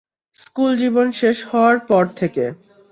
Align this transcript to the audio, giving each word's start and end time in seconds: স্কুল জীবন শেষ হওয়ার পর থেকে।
স্কুল 0.35 0.71
জীবন 0.81 1.07
শেষ 1.19 1.37
হওয়ার 1.49 1.77
পর 1.89 2.03
থেকে। 2.19 2.43